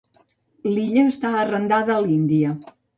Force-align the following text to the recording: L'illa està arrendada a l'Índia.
L'illa 0.69 1.05
està 1.11 1.35
arrendada 1.45 1.97
a 1.99 2.03
l'Índia. 2.09 2.61